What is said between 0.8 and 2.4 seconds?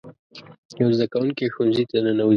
یو زده کوونکی ښوونځي ته ننوځي.